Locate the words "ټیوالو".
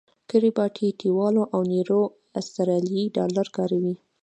0.99-1.43